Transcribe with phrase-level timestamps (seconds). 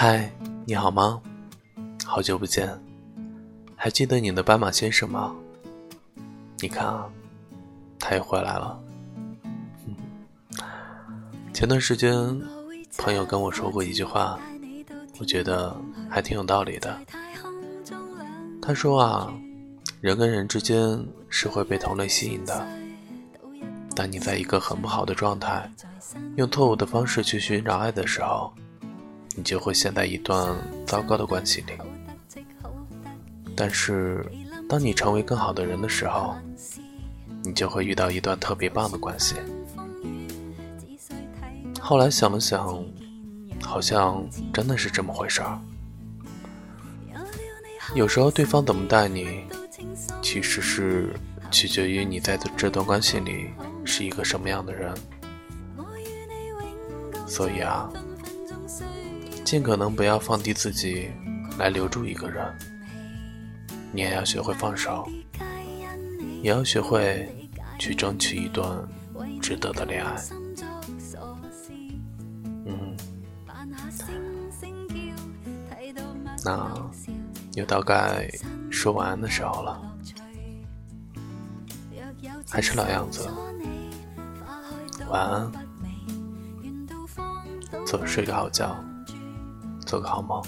[0.00, 0.32] 嗨，
[0.64, 1.20] 你好吗？
[2.06, 2.70] 好久不见，
[3.74, 5.34] 还记得你的斑马先生吗？
[6.60, 7.04] 你看啊，
[7.98, 8.78] 他也回来了。
[11.52, 12.40] 前段时间，
[12.96, 14.38] 朋友跟我说过一句话，
[15.18, 15.76] 我觉得
[16.08, 16.96] 还挺有道理的。
[18.62, 19.34] 他说啊，
[20.00, 22.64] 人跟人之间是会被同类吸引的。
[23.96, 25.68] 当你在一个很不好的状态，
[26.36, 28.52] 用错误的方式去寻找爱的时候。
[29.38, 30.52] 你就会陷在一段
[30.84, 31.72] 糟糕的关系里，
[33.54, 34.26] 但是
[34.68, 36.34] 当你成为更好的人的时候，
[37.44, 39.36] 你就会遇到一段特别棒的关系。
[41.78, 42.84] 后来想了想，
[43.62, 45.56] 好像真的是这么回事儿。
[47.94, 49.44] 有时候对方怎么待你，
[50.20, 51.14] 其实是
[51.48, 53.50] 取决于你在这段关系里
[53.84, 54.92] 是一个什么样的人。
[57.24, 57.88] 所以啊。
[59.48, 61.10] 尽可能不要放低自己
[61.58, 62.54] 来留住一个人，
[63.92, 65.08] 你也要学会放手，
[66.42, 67.26] 也要学会
[67.78, 68.86] 去争取一段
[69.40, 70.14] 值得的恋爱。
[72.66, 72.94] 嗯，
[76.44, 76.90] 那
[77.54, 78.28] 又到该
[78.70, 79.80] 说晚安的时候了，
[82.50, 83.26] 还是老样子，
[85.08, 85.50] 晚安，
[87.86, 88.78] 走，睡个好觉。
[89.88, 90.44] 做个好梦。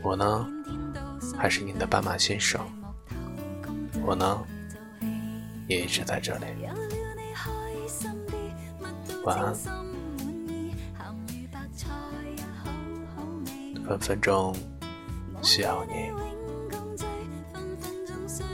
[0.00, 0.46] 我呢，
[1.36, 2.64] 还是你的斑马先生。
[4.06, 4.38] 我呢，
[5.66, 6.44] 也一直在这里。
[9.24, 9.52] 晚安。
[13.88, 14.54] 分分钟
[15.42, 16.12] 需要你。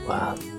[0.07, 0.56] 晚安。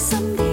[0.00, 0.49] someday.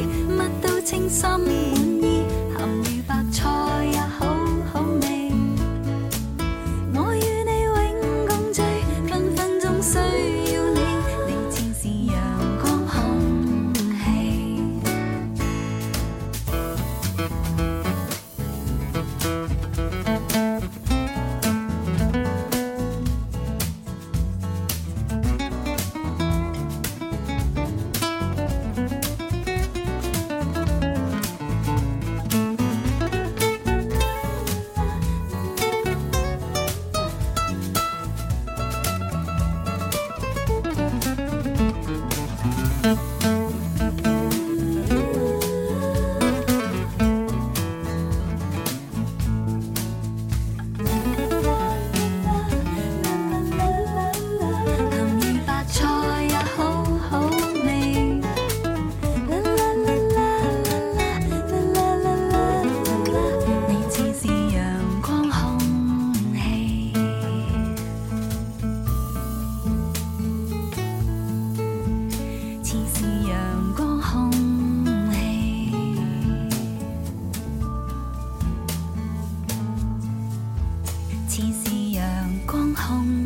[82.87, 83.16] 痛。